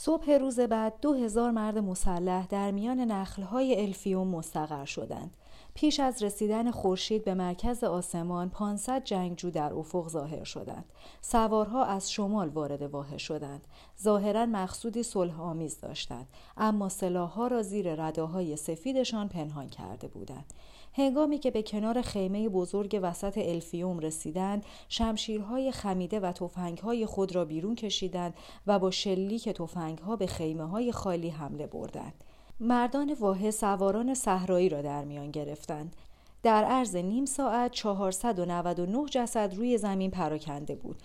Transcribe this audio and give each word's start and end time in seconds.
صبح 0.00 0.30
روز 0.30 0.60
بعد 0.60 0.94
دو 1.00 1.14
هزار 1.14 1.50
مرد 1.50 1.78
مسلح 1.78 2.46
در 2.46 2.70
میان 2.70 3.00
نخلهای 3.00 3.82
الفیوم 3.82 4.28
مستقر 4.28 4.84
شدند. 4.84 5.36
پیش 5.74 6.00
از 6.00 6.22
رسیدن 6.22 6.70
خورشید 6.70 7.24
به 7.24 7.34
مرکز 7.34 7.84
آسمان 7.84 8.48
500 8.48 9.04
جنگجو 9.04 9.50
در 9.50 9.74
افق 9.74 10.08
ظاهر 10.08 10.44
شدند. 10.44 10.84
سوارها 11.20 11.84
از 11.84 12.12
شمال 12.12 12.48
وارد 12.48 12.82
واحه 12.82 13.18
شدند. 13.18 13.66
ظاهرا 14.02 14.46
مقصودی 14.46 15.02
صلح 15.02 15.40
آمیز 15.40 15.80
داشتند 15.80 16.26
اما 16.56 16.88
سلاحها 16.88 17.46
را 17.46 17.62
زیر 17.62 17.94
رداهای 17.94 18.56
سفیدشان 18.56 19.28
پنهان 19.28 19.68
کرده 19.68 20.08
بودند. 20.08 20.52
هنگامی 20.98 21.38
که 21.38 21.50
به 21.50 21.62
کنار 21.62 22.02
خیمه 22.02 22.48
بزرگ 22.48 23.00
وسط 23.02 23.38
الفیوم 23.38 23.98
رسیدند 23.98 24.64
شمشیرهای 24.88 25.72
خمیده 25.72 26.20
و 26.20 26.32
تفنگهای 26.32 27.06
خود 27.06 27.34
را 27.34 27.44
بیرون 27.44 27.74
کشیدند 27.74 28.34
و 28.66 28.78
با 28.78 28.90
شلیک 28.90 29.48
تفنگها 29.48 30.16
به 30.16 30.26
خیمه 30.26 30.64
های 30.64 30.92
خالی 30.92 31.28
حمله 31.28 31.66
بردند. 31.66 32.24
مردان 32.60 33.16
واحد 33.20 33.50
سواران 33.50 34.14
صحرایی 34.14 34.68
را 34.68 34.82
در 34.82 35.04
میان 35.04 35.30
گرفتند. 35.30 35.96
در 36.42 36.64
عرض 36.64 36.96
نیم 36.96 37.24
ساعت 37.24 37.70
499 37.70 39.04
جسد 39.10 39.54
روی 39.54 39.78
زمین 39.78 40.10
پراکنده 40.10 40.74
بود. 40.74 41.02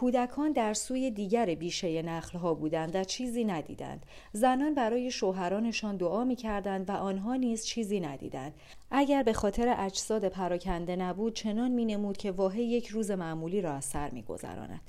کودکان 0.00 0.52
در 0.52 0.74
سوی 0.74 1.10
دیگر 1.10 1.54
بیشه 1.54 2.02
نخلها 2.02 2.54
بودند 2.54 2.96
و 2.96 3.04
چیزی 3.04 3.44
ندیدند 3.44 4.06
زنان 4.32 4.74
برای 4.74 5.10
شوهرانشان 5.10 5.96
دعا 5.96 6.24
می 6.24 6.36
کردند 6.36 6.88
و 6.88 6.92
آنها 6.92 7.34
نیز 7.34 7.64
چیزی 7.64 8.00
ندیدند 8.00 8.54
اگر 8.90 9.22
به 9.22 9.32
خاطر 9.32 9.74
اجساد 9.78 10.28
پراکنده 10.28 10.96
نبود 10.96 11.34
چنان 11.34 11.70
می 11.70 11.84
نمود 11.84 12.16
که 12.16 12.30
واحد 12.30 12.58
یک 12.58 12.86
روز 12.86 13.10
معمولی 13.10 13.60
را 13.60 13.72
از 13.72 13.84
سر 13.84 14.10
می 14.10 14.22
گذراند. 14.22 14.80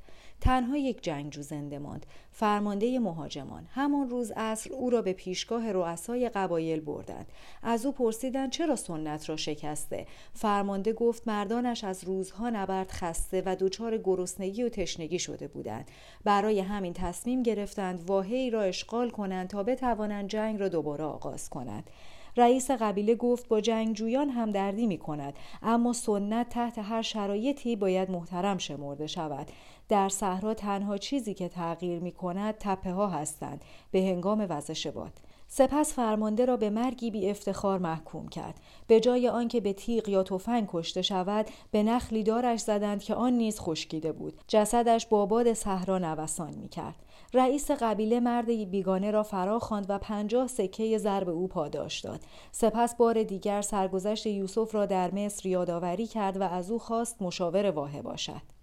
تنها 0.42 0.78
یک 0.78 1.04
جنگجو 1.04 1.42
زنده 1.42 1.80
ماند 1.80 2.06
فرمانده 2.32 3.00
مهاجمان. 3.00 3.68
همان 3.72 4.10
روز 4.10 4.32
عصر 4.32 4.74
او 4.74 4.90
را 4.90 5.02
به 5.02 5.14
پیشگاه 5.14 5.72
رؤسای 5.72 6.30
قبایل 6.30 6.80
بردند. 6.80 7.28
از 7.64 7.86
او 7.86 7.92
پرسیدند 7.92 8.52
چرا 8.52 8.76
سنت 8.76 9.30
را 9.30 9.36
شکسته؟ 9.36 10.06
فرمانده 10.34 10.94
گفت 10.94 11.28
مردانش 11.28 11.84
از 11.84 12.04
روزها 12.04 12.50
نبرد 12.50 12.92
خسته 12.92 13.44
و 13.46 13.56
دچار 13.60 13.98
گرسنگی 13.98 14.64
و 14.64 14.70
تشنگی 14.70 15.20
شده 15.20 15.48
بودند. 15.48 15.92
برای 16.24 16.60
همین 16.60 16.94
تصمیم 16.94 17.44
گرفتند 17.44 18.04
واحی 18.08 18.50
را 18.50 18.62
اشغال 18.62 19.10
کنند 19.10 19.48
تا 19.48 19.64
بتوانند 19.64 20.30
جنگ 20.30 20.60
را 20.60 20.68
دوباره 20.68 21.04
آغاز 21.04 21.50
کنند. 21.50 21.90
رئیس 22.38 22.72
قبیله 22.72 23.16
گفت 23.16 23.48
با 23.48 23.62
جنگجویان 23.62 24.30
هم 24.30 24.50
دردی 24.50 24.88
می 24.88 24.98
کند 24.98 25.34
اما 25.62 25.94
سنت 25.94 26.50
تحت 26.50 26.78
هر 26.78 27.02
شرایطی 27.02 27.76
باید 27.76 28.12
محترم 28.12 28.58
شمرده 28.58 29.08
شود. 29.08 29.48
در 29.90 30.10
صحرا 30.10 30.54
تنها 30.54 30.98
چیزی 30.98 31.34
که 31.34 31.48
تغییر 31.48 32.00
می 32.00 32.12
کند 32.12 32.56
تپه 32.60 32.92
ها 32.92 33.08
هستند. 33.08 33.62
به 33.92 34.00
هنگام 34.00 34.46
وزش 34.50 34.88
باد. 34.88 35.14
سپس 35.48 35.94
فرمانده 35.94 36.46
را 36.46 36.58
به 36.58 36.70
مرگی 36.70 37.12
بی 37.12 37.30
افتخار 37.30 37.80
محکوم 37.80 38.28
کرد. 38.28 38.60
به 38.88 39.00
جای 39.00 39.28
آنکه 39.28 39.62
به 39.62 39.74
تیغ 39.74 40.10
یا 40.10 40.24
تفنگ 40.24 40.68
کشته 40.72 41.02
شود 41.02 41.46
به 41.72 41.84
نخلی 41.84 42.24
دارش 42.24 42.60
زدند 42.60 43.04
که 43.04 43.16
آن 43.16 43.34
نیز 43.34 43.60
خشکیده 43.60 44.12
بود. 44.12 44.42
جسدش 44.48 45.06
با 45.06 45.26
باد 45.26 45.54
صحرا 45.54 45.98
نوسان 45.98 46.54
می 46.56 46.70
کرد 46.70 46.96
رئیس 47.34 47.72
قبیله 47.72 48.20
مرد 48.20 48.46
بیگانه 48.46 49.12
را 49.12 49.24
فرا 49.24 49.60
خواند 49.60 49.86
و 49.90 50.00
پنجاه 50.00 50.48
سکه 50.48 50.98
ضرب 50.98 51.30
او 51.30 51.48
پاداش 51.48 52.00
داد. 52.00 52.20
سپس 52.52 52.96
بار 52.96 53.24
دیگر 53.24 53.62
سرگذشت 53.62 54.26
یوسف 54.26 54.76
را 54.76 54.86
در 54.86 55.12
مصر 55.16 55.50
یادآوری 55.50 56.08
کرد 56.08 56.38
و 56.38 56.44
از 56.44 56.72
او 56.72 56.80
خواست 56.80 57.22
مشاور 57.22 57.72
واحه 57.72 58.02
باشد. 58.02 58.59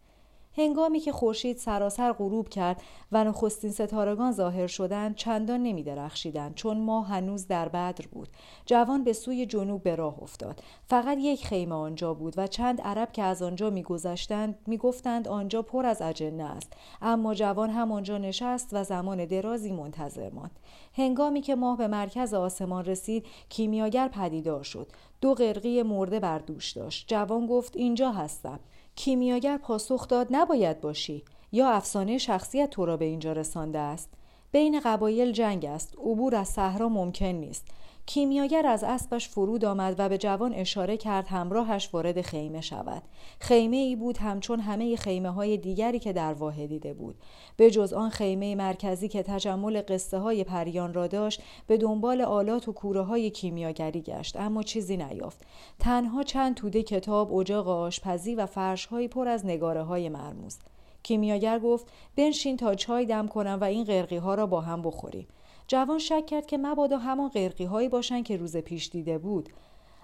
هنگامی 0.56 1.00
که 1.00 1.12
خورشید 1.12 1.56
سراسر 1.56 2.12
غروب 2.12 2.48
کرد 2.48 2.82
و 3.12 3.24
نخستین 3.24 3.70
ستارگان 3.70 4.32
ظاهر 4.32 4.66
شدند 4.66 5.14
چندان 5.14 5.62
نمی 5.62 5.82
درخشیدند 5.82 6.54
چون 6.54 6.80
ماه 6.80 7.08
هنوز 7.08 7.46
در 7.46 7.68
بدر 7.68 8.04
بود. 8.12 8.28
جوان 8.66 9.04
به 9.04 9.12
سوی 9.12 9.46
جنوب 9.46 9.82
به 9.82 9.96
راه 9.96 10.22
افتاد. 10.22 10.62
فقط 10.86 11.18
یک 11.20 11.46
خیمه 11.46 11.74
آنجا 11.74 12.14
بود 12.14 12.34
و 12.36 12.46
چند 12.46 12.80
عرب 12.80 13.12
که 13.12 13.22
از 13.22 13.42
آنجا 13.42 13.70
میگذشتند 13.70 14.58
می‌گفتند 14.66 15.28
آنجا 15.28 15.62
پر 15.62 15.86
از 15.86 16.02
اجنه 16.02 16.44
است. 16.44 16.72
اما 17.02 17.34
جوان 17.34 17.70
هم 17.70 17.92
آنجا 17.92 18.18
نشست 18.18 18.68
و 18.72 18.84
زمان 18.84 19.24
درازی 19.24 19.72
منتظر 19.72 20.30
ماند. 20.30 20.58
هنگامی 20.94 21.40
که 21.40 21.54
ماه 21.54 21.76
به 21.78 21.88
مرکز 21.88 22.34
آسمان 22.34 22.84
رسید 22.84 23.26
کیمیاگر 23.48 24.08
پدیدار 24.08 24.62
شد. 24.62 24.86
دو 25.20 25.34
قرقی 25.34 25.82
مرده 25.82 26.20
بر 26.20 26.38
دوش 26.38 26.72
داشت. 26.72 27.04
جوان 27.08 27.46
گفت 27.46 27.76
اینجا 27.76 28.12
هستم. 28.12 28.60
کیمیاگر 28.96 29.58
پاسخ 29.58 30.08
داد 30.08 30.26
نباید 30.30 30.80
باشی 30.80 31.24
یا 31.52 31.70
افسانه 31.70 32.18
شخصیت 32.18 32.70
تو 32.70 32.86
را 32.86 32.96
به 32.96 33.04
اینجا 33.04 33.32
رسانده 33.32 33.78
است. 33.78 34.10
بین 34.52 34.80
قبایل 34.84 35.32
جنگ 35.32 35.64
است. 35.64 35.94
عبور 35.98 36.34
از 36.34 36.48
صحرا 36.48 36.88
ممکن 36.88 37.26
نیست. 37.26 37.66
کیمیاگر 38.06 38.66
از 38.66 38.84
اسبش 38.84 39.28
فرود 39.28 39.64
آمد 39.64 39.94
و 39.98 40.08
به 40.08 40.18
جوان 40.18 40.54
اشاره 40.54 40.96
کرد 40.96 41.26
همراهش 41.26 41.90
وارد 41.92 42.20
خیمه 42.20 42.60
شود. 42.60 43.02
خیمه 43.40 43.76
ای 43.76 43.96
بود 43.96 44.18
همچون 44.18 44.60
همه 44.60 44.96
خیمه 44.96 45.30
های 45.30 45.56
دیگری 45.56 45.98
که 45.98 46.12
در 46.12 46.32
واحد 46.32 46.68
دیده 46.68 46.94
بود. 46.94 47.14
به 47.56 47.70
جز 47.70 47.92
آن 47.92 48.10
خیمه 48.10 48.54
مرکزی 48.54 49.08
که 49.08 49.22
تجمل 49.22 49.82
قصه 49.88 50.18
های 50.18 50.44
پریان 50.44 50.94
را 50.94 51.06
داشت 51.06 51.42
به 51.66 51.76
دنبال 51.76 52.20
آلات 52.20 52.68
و 52.68 52.72
کوره 52.72 53.02
های 53.02 53.30
کیمیاگری 53.30 54.00
گشت 54.00 54.36
اما 54.36 54.62
چیزی 54.62 54.96
نیافت. 54.96 55.40
تنها 55.78 56.22
چند 56.22 56.54
توده 56.54 56.82
کتاب 56.82 57.34
اجاق 57.34 57.68
آشپزی 57.68 58.34
و 58.34 58.46
فرشهایی 58.46 59.08
پر 59.08 59.28
از 59.28 59.46
نگاره 59.46 59.82
های 59.82 60.08
مرموز. 60.08 60.58
کیمیاگر 61.02 61.58
گفت 61.58 61.86
بنشین 62.16 62.56
تا 62.56 62.74
چای 62.74 63.06
دم 63.06 63.28
کنم 63.28 63.58
و 63.60 63.64
این 63.64 63.84
قرقی 63.84 64.16
ها 64.16 64.34
را 64.34 64.46
با 64.46 64.60
هم 64.60 64.82
بخوریم. 64.82 65.26
جوان 65.68 65.98
شک 65.98 66.26
کرد 66.26 66.46
که 66.46 66.58
مبادا 66.58 66.98
همان 66.98 67.28
قرقی 67.28 67.64
هایی 67.64 67.88
باشند 67.88 68.24
که 68.24 68.36
روز 68.36 68.56
پیش 68.56 68.88
دیده 68.88 69.18
بود. 69.18 69.48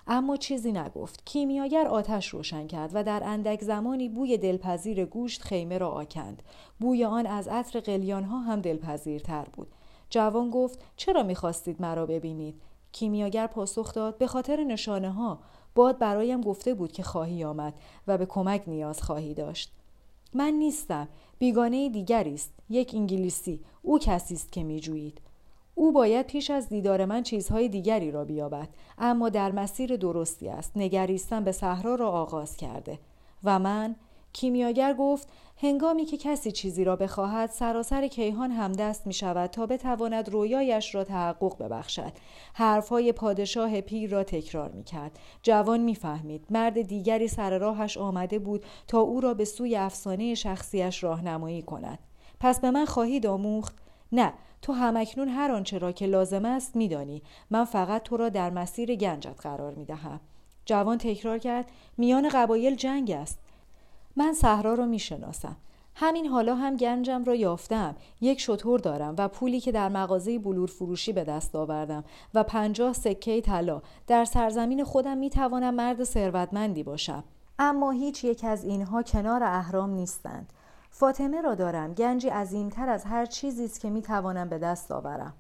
اما 0.06 0.36
چیزی 0.36 0.72
نگفت. 0.72 1.22
کیمیاگر 1.24 1.86
آتش 1.86 2.28
روشن 2.28 2.66
کرد 2.66 2.90
و 2.94 3.04
در 3.04 3.22
اندک 3.24 3.62
زمانی 3.62 4.08
بوی 4.08 4.38
دلپذیر 4.38 5.04
گوشت 5.04 5.42
خیمه 5.42 5.78
را 5.78 5.90
آکند. 5.90 6.42
بوی 6.80 7.04
آن 7.04 7.26
از 7.26 7.48
عطر 7.48 7.80
قلیان 7.80 8.24
ها 8.24 8.38
هم 8.38 8.60
دلپذیرتر 8.60 9.46
بود. 9.52 9.68
جوان 10.10 10.50
گفت 10.50 10.78
چرا 10.96 11.22
می‌خواستید 11.22 11.82
مرا 11.82 12.06
ببینید؟ 12.06 12.60
کیمیاگر 12.92 13.46
پاسخ 13.46 13.94
داد 13.94 14.18
به 14.18 14.26
خاطر 14.26 14.64
نشانه 14.64 15.10
ها 15.10 15.38
باد 15.74 15.98
برایم 15.98 16.40
گفته 16.40 16.74
بود 16.74 16.92
که 16.92 17.02
خواهی 17.02 17.44
آمد 17.44 17.74
و 18.06 18.18
به 18.18 18.26
کمک 18.26 18.62
نیاز 18.66 19.02
خواهی 19.02 19.34
داشت. 19.34 19.72
من 20.34 20.52
نیستم. 20.52 21.08
بیگانه 21.38 21.88
دیگری 21.88 22.34
است 22.34 22.52
یک 22.70 22.94
انگلیسی. 22.94 23.60
او 23.82 23.98
کسی 23.98 24.34
است 24.34 24.52
که 24.52 24.64
میجویید. 24.64 25.20
او 25.74 25.92
باید 25.92 26.26
پیش 26.26 26.50
از 26.50 26.68
دیدار 26.68 27.04
من 27.04 27.22
چیزهای 27.22 27.68
دیگری 27.68 28.10
را 28.10 28.24
بیابد 28.24 28.68
اما 28.98 29.28
در 29.28 29.52
مسیر 29.52 29.96
درستی 29.96 30.48
است. 30.48 30.72
نگریستن 30.76 31.44
به 31.44 31.52
صحرا 31.52 31.94
را 31.94 32.10
آغاز 32.10 32.56
کرده. 32.56 32.98
و 33.44 33.58
من 33.58 33.96
کیمیاگر 34.32 34.94
گفت 34.94 35.28
هنگامی 35.56 36.04
که 36.04 36.16
کسی 36.16 36.52
چیزی 36.52 36.84
را 36.84 36.96
بخواهد 36.96 37.50
سراسر 37.50 38.06
کیهان 38.06 38.50
همدست 38.50 39.06
می 39.06 39.12
شود 39.12 39.50
تا 39.50 39.66
بتواند 39.66 40.28
رویایش 40.28 40.94
را 40.94 41.04
تحقق 41.04 41.62
ببخشد. 41.62 42.12
حرفهای 42.54 43.12
پادشاه 43.12 43.80
پیر 43.80 44.10
را 44.10 44.24
تکرار 44.24 44.70
می 44.70 44.84
کرد 44.84 45.18
جوان 45.42 45.80
می 45.80 45.94
فهمید 45.94 46.46
مرد 46.50 46.82
دیگری 46.82 47.28
سر 47.28 47.58
راهش 47.58 47.98
آمده 47.98 48.38
بود 48.38 48.64
تا 48.88 49.00
او 49.00 49.20
را 49.20 49.34
به 49.34 49.44
سوی 49.44 49.76
افسانه 49.76 50.34
شخصیش 50.34 51.04
راهنمایی 51.04 51.62
کند. 51.62 51.98
پس 52.40 52.60
به 52.60 52.70
من 52.70 52.84
خواهید 52.84 53.26
آموخت؟ 53.26 53.82
نه 54.12 54.32
تو 54.62 54.72
همکنون 54.72 55.28
هر 55.28 55.52
آنچه 55.52 55.78
را 55.78 55.92
که 55.92 56.06
لازم 56.06 56.44
است 56.44 56.76
میدانی. 56.76 57.22
من 57.50 57.64
فقط 57.64 58.02
تو 58.02 58.16
را 58.16 58.28
در 58.28 58.50
مسیر 58.50 58.94
گنجت 58.94 59.40
قرار 59.40 59.74
می 59.74 59.84
دهم. 59.84 60.20
جوان 60.64 60.98
تکرار 60.98 61.38
کرد 61.38 61.70
میان 61.98 62.28
قبایل 62.28 62.74
جنگ 62.74 63.10
است. 63.10 63.38
من 64.16 64.32
صحرا 64.32 64.74
را 64.74 64.86
می‌شناسم. 64.86 65.56
همین 65.94 66.26
حالا 66.26 66.54
هم 66.54 66.76
گنجم 66.76 67.24
را 67.24 67.34
یافتم. 67.34 67.96
یک 68.20 68.40
شطور 68.40 68.80
دارم 68.80 69.14
و 69.18 69.28
پولی 69.28 69.60
که 69.60 69.72
در 69.72 69.88
مغازه 69.88 70.38
بلور 70.38 70.68
فروشی 70.68 71.12
به 71.12 71.24
دست 71.24 71.56
آوردم 71.56 72.04
و 72.34 72.42
پنجاه 72.42 72.92
سکه 72.92 73.40
طلا. 73.40 73.82
در 74.06 74.24
سرزمین 74.24 74.84
خودم 74.84 75.18
می 75.18 75.30
توانم 75.30 75.74
مرد 75.74 76.04
ثروتمندی 76.04 76.82
باشم. 76.82 77.24
اما 77.58 77.90
هیچ 77.90 78.24
یک 78.24 78.44
از 78.44 78.64
اینها 78.64 79.02
کنار 79.02 79.42
اهرام 79.42 79.90
نیستند. 79.90 80.52
فاطمه 80.94 81.40
را 81.40 81.54
دارم. 81.54 81.94
گنجی 81.94 82.28
عظیمتر 82.28 82.88
از 82.88 83.04
هر 83.04 83.26
چیزی 83.26 83.64
است 83.64 83.80
که 83.80 83.90
می 83.90 84.02
توانم 84.02 84.48
به 84.48 84.58
دست 84.58 84.92
آورم. 84.92 85.34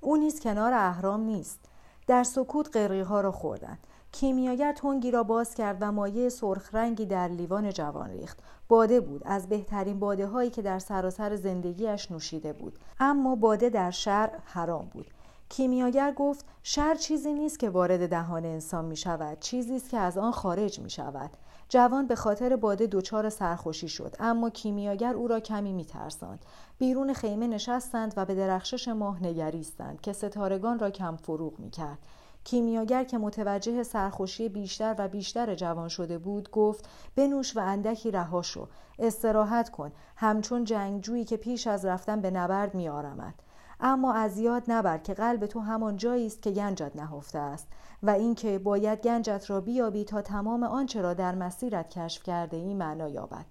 او 0.00 0.16
نیز 0.16 0.40
کنار 0.40 0.72
اهرام 0.72 1.20
نیست. 1.20 1.60
در 2.06 2.24
سکوت 2.24 2.76
قرقی 2.76 3.00
ها 3.00 3.20
را 3.20 3.32
خوردند 3.32 3.78
کیمیاگر 4.12 4.72
تنگی 4.72 5.10
را 5.10 5.22
باز 5.22 5.54
کرد 5.54 5.76
و 5.80 5.92
مایه 5.92 6.28
سرخ 6.28 6.74
رنگی 6.74 7.06
در 7.06 7.28
لیوان 7.28 7.70
جوان 7.70 8.10
ریخت. 8.10 8.38
باده 8.68 9.00
بود. 9.00 9.22
از 9.24 9.48
بهترین 9.48 9.98
باده 9.98 10.26
هایی 10.26 10.50
که 10.50 10.62
در 10.62 10.78
سراسر 10.78 11.36
زندگیش 11.36 12.10
نوشیده 12.10 12.52
بود. 12.52 12.78
اما 13.00 13.36
باده 13.36 13.68
در 13.68 13.90
شهر 13.90 14.30
حرام 14.44 14.88
بود. 14.92 15.06
کیمیاگر 15.48 16.12
گفت 16.12 16.44
شر 16.62 16.94
چیزی 16.94 17.32
نیست 17.32 17.58
که 17.58 17.70
وارد 17.70 18.08
دهان 18.08 18.44
انسان 18.44 18.84
می 18.84 18.96
شود 18.96 19.40
چیزی 19.40 19.76
است 19.76 19.90
که 19.90 19.98
از 19.98 20.18
آن 20.18 20.32
خارج 20.32 20.80
می 20.80 20.90
شود 20.90 21.30
جوان 21.68 22.06
به 22.06 22.14
خاطر 22.14 22.56
باده 22.56 22.86
دچار 22.86 23.28
سرخوشی 23.28 23.88
شد 23.88 24.16
اما 24.20 24.50
کیمیاگر 24.50 25.14
او 25.14 25.28
را 25.28 25.40
کمی 25.40 25.72
میترساند. 25.72 26.44
بیرون 26.78 27.12
خیمه 27.12 27.46
نشستند 27.46 28.14
و 28.16 28.24
به 28.24 28.34
درخشش 28.34 28.88
ماه 28.88 29.22
نگریستند 29.22 30.00
که 30.00 30.12
ستارگان 30.12 30.78
را 30.78 30.90
کم 30.90 31.16
فروغ 31.16 31.58
می‌کرد. 31.58 31.98
کیمیاگر 32.44 33.04
که 33.04 33.18
متوجه 33.18 33.82
سرخوشی 33.82 34.48
بیشتر 34.48 34.94
و 34.98 35.08
بیشتر 35.08 35.54
جوان 35.54 35.88
شده 35.88 36.18
بود 36.18 36.50
گفت 36.50 36.88
بنوش 37.16 37.56
و 37.56 37.60
اندکی 37.60 38.10
رها 38.10 38.42
شو. 38.42 38.68
استراحت 38.98 39.70
کن. 39.70 39.92
همچون 40.16 40.64
جنگجویی 40.64 41.24
که 41.24 41.36
پیش 41.36 41.66
از 41.66 41.84
رفتن 41.84 42.20
به 42.20 42.30
نبرد 42.30 42.74
میآرمد. 42.74 43.34
اما 43.80 44.12
از 44.12 44.38
یاد 44.38 44.62
نبر 44.68 44.98
که 44.98 45.14
قلب 45.14 45.46
تو 45.46 45.60
همان 45.60 45.96
جایی 45.96 46.26
است 46.26 46.42
که 46.42 46.50
گنجت 46.50 46.92
نهفته 46.96 47.38
است 47.38 47.68
و 48.02 48.10
اینکه 48.10 48.58
باید 48.58 49.00
گنجت 49.00 49.44
را 49.48 49.60
بیابی 49.60 50.04
تا 50.04 50.22
تمام 50.22 50.62
آنچه 50.62 51.02
را 51.02 51.14
در 51.14 51.34
مسیرت 51.34 51.90
کشف 51.90 52.22
کرده 52.22 52.56
ای 52.56 52.74
معنا 52.74 53.08
یابد. 53.08 53.44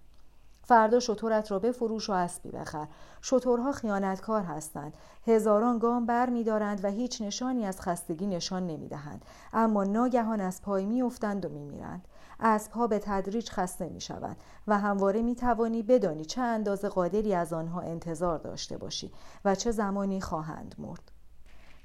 فردا 0.65 0.99
شطورت 0.99 1.51
را 1.51 1.59
بفروش 1.59 2.09
و 2.09 2.13
اسبی 2.13 2.51
بخر. 2.51 2.87
شطورها 3.21 3.71
خیانتکار 3.71 4.41
هستند. 4.41 4.93
هزاران 5.27 5.79
گام 5.79 6.05
بر 6.05 6.29
می 6.29 6.43
دارند 6.43 6.85
و 6.85 6.87
هیچ 6.87 7.21
نشانی 7.21 7.65
از 7.65 7.81
خستگی 7.81 8.27
نشان 8.27 8.67
نمی 8.67 8.87
دهند. 8.87 9.25
اما 9.53 9.83
ناگهان 9.83 10.41
از 10.41 10.61
پای 10.61 10.85
می 10.85 11.01
افتند 11.01 11.45
و 11.45 11.49
می 11.49 11.65
میرند. 11.65 12.07
اسبها 12.43 12.87
به 12.87 12.99
تدریج 12.99 13.49
خسته 13.49 13.89
می 13.89 14.01
شوند 14.01 14.37
و 14.67 14.79
همواره 14.79 15.21
می 15.21 15.35
توانی 15.35 15.83
بدانی 15.83 16.25
چه 16.25 16.41
اندازه 16.41 16.89
قادری 16.89 17.35
از 17.35 17.53
آنها 17.53 17.81
انتظار 17.81 18.37
داشته 18.37 18.77
باشی 18.77 19.11
و 19.45 19.55
چه 19.55 19.71
زمانی 19.71 20.21
خواهند 20.21 20.75
مرد. 20.77 21.11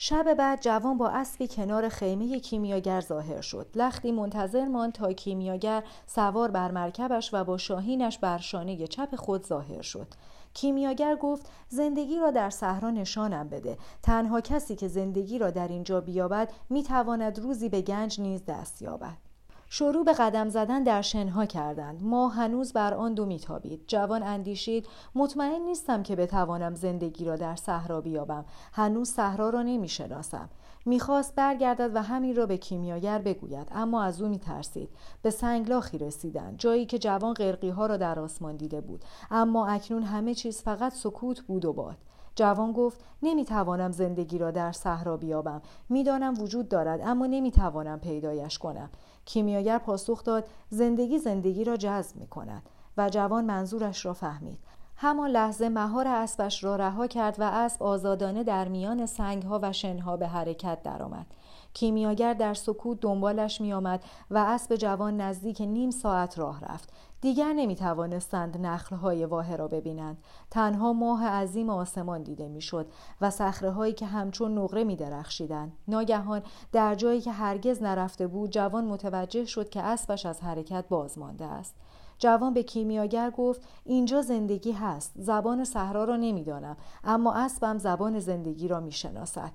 شب 0.00 0.34
بعد 0.34 0.60
جوان 0.60 0.98
با 0.98 1.08
اسبی 1.08 1.48
کنار 1.48 1.88
خیمه 1.88 2.40
کیمیاگر 2.40 3.00
ظاهر 3.00 3.40
شد. 3.40 3.66
لختی 3.74 4.12
منتظر 4.12 4.64
ماند 4.64 4.92
تا 4.92 5.12
کیمیاگر 5.12 5.84
سوار 6.06 6.50
بر 6.50 6.70
مرکبش 6.70 7.34
و 7.34 7.44
با 7.44 7.58
شاهینش 7.58 8.18
بر 8.18 8.38
شانه 8.38 8.86
چپ 8.86 9.16
خود 9.16 9.46
ظاهر 9.46 9.82
شد. 9.82 10.06
کیمیاگر 10.54 11.16
گفت 11.16 11.46
زندگی 11.68 12.18
را 12.18 12.30
در 12.30 12.50
صحرا 12.50 12.90
نشانم 12.90 13.48
بده. 13.48 13.78
تنها 14.02 14.40
کسی 14.40 14.76
که 14.76 14.88
زندگی 14.88 15.38
را 15.38 15.50
در 15.50 15.68
اینجا 15.68 16.00
بیابد 16.00 16.52
می‌تواند 16.70 17.38
روزی 17.38 17.68
به 17.68 17.82
گنج 17.82 18.20
نیز 18.20 18.44
دست 18.44 18.82
یابد. 18.82 19.27
شروع 19.70 20.04
به 20.04 20.12
قدم 20.12 20.48
زدن 20.48 20.82
در 20.82 21.02
شنها 21.02 21.46
کردند. 21.46 22.02
ما 22.02 22.28
هنوز 22.28 22.72
بر 22.72 22.94
آن 22.94 23.14
دو 23.14 23.26
میتابید. 23.26 23.84
جوان 23.86 24.22
اندیشید 24.22 24.86
مطمئن 25.14 25.62
نیستم 25.62 26.02
که 26.02 26.16
بتوانم 26.16 26.74
زندگی 26.74 27.24
را 27.24 27.36
در 27.36 27.56
صحرا 27.56 28.00
بیابم. 28.00 28.44
هنوز 28.72 29.10
صحرا 29.10 29.50
را 29.50 29.62
نمی‌شناسم. 29.62 30.50
می‌خواست 30.84 31.34
برگردد 31.34 31.90
و 31.94 32.02
همین 32.02 32.36
را 32.36 32.46
به 32.46 32.56
کیمیاگر 32.56 33.18
بگوید 33.18 33.68
اما 33.74 34.02
از 34.02 34.22
او 34.22 34.28
میترسید. 34.28 34.88
به 35.22 35.30
سنگلاخی 35.30 35.98
رسیدند. 35.98 36.58
جایی 36.58 36.86
که 36.86 36.98
جوان 36.98 37.34
قرقی 37.34 37.70
ها 37.70 37.86
را 37.86 37.96
در 37.96 38.18
آسمان 38.18 38.56
دیده 38.56 38.80
بود. 38.80 39.04
اما 39.30 39.66
اکنون 39.66 40.02
همه 40.02 40.34
چیز 40.34 40.62
فقط 40.62 40.92
سکوت 40.92 41.40
بود 41.40 41.64
و 41.64 41.72
باد. 41.72 41.96
جوان 42.38 42.72
گفت 42.72 43.00
نمی‌توانم 43.22 43.92
زندگی 43.92 44.38
را 44.38 44.50
در 44.50 44.72
صحرا 44.72 45.16
بیابم. 45.16 45.62
می‌دانم 45.88 46.34
وجود 46.40 46.68
دارد 46.68 47.00
اما 47.04 47.26
نمی‌توانم 47.26 48.00
پیدایش 48.00 48.58
کنم. 48.58 48.90
کیمیاگر 49.24 49.78
پاسخ 49.78 50.24
داد 50.24 50.48
زندگی 50.70 51.18
زندگی 51.18 51.64
را 51.64 51.76
جذب 51.76 52.16
می 52.16 52.26
کند 52.26 52.62
و 52.96 53.10
جوان 53.10 53.44
منظورش 53.44 54.06
را 54.06 54.12
فهمید. 54.12 54.58
همان 54.96 55.30
لحظه 55.30 55.68
مهار 55.68 56.08
اسبش 56.08 56.64
را 56.64 56.76
رها 56.76 57.06
کرد 57.06 57.40
و 57.40 57.42
اسب 57.42 57.82
آزادانه 57.82 58.44
در 58.44 58.68
میان 58.68 59.06
سنگها 59.06 59.60
و 59.62 59.72
شنها 59.72 60.16
به 60.16 60.26
حرکت 60.26 60.82
درآمد. 60.82 61.26
کیمیاگر 61.74 62.34
در 62.34 62.54
سکوت 62.54 63.00
دنبالش 63.00 63.60
میآمد 63.60 64.04
و 64.30 64.38
اسب 64.38 64.76
جوان 64.76 65.20
نزدیک 65.20 65.60
نیم 65.60 65.90
ساعت 65.90 66.38
راه 66.38 66.60
رفت. 66.60 66.92
دیگر 67.20 67.52
نمی 67.52 67.76
توانستند 67.76 68.66
نخلهای 68.66 69.24
واحه 69.24 69.56
را 69.56 69.68
ببینند. 69.68 70.18
تنها 70.50 70.92
ماه 70.92 71.26
عظیم 71.26 71.70
آسمان 71.70 72.22
دیده 72.22 72.48
می‌شد 72.48 72.86
و 73.20 73.30
صخره 73.30 73.70
هایی 73.70 73.92
که 73.92 74.06
همچون 74.06 74.58
نقره 74.58 74.84
می 74.84 74.96
درخشیدند 74.96 75.72
ناگهان 75.88 76.42
در 76.72 76.94
جایی 76.94 77.20
که 77.20 77.32
هرگز 77.32 77.82
نرفته 77.82 78.26
بود 78.26 78.50
جوان 78.50 78.84
متوجه 78.84 79.44
شد 79.44 79.68
که 79.68 79.82
اسبش 79.82 80.26
از 80.26 80.40
حرکت 80.40 80.84
باز 80.88 81.18
مانده 81.18 81.44
است. 81.44 81.74
جوان 82.18 82.54
به 82.54 82.62
کیمیاگر 82.62 83.30
گفت 83.30 83.68
اینجا 83.84 84.22
زندگی 84.22 84.72
هست 84.72 85.12
زبان 85.16 85.64
صحرا 85.64 86.04
را 86.04 86.16
نمی‌دانم 86.16 86.76
اما 87.04 87.34
اسبم 87.34 87.78
زبان 87.78 88.18
زندگی 88.18 88.68
را 88.68 88.80
می‌شناسد. 88.80 89.52